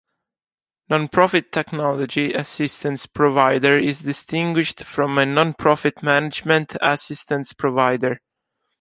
[0.89, 8.19] Nonprofit technology assistance provider is distinguished from a "nonprofit "management" assistance provider.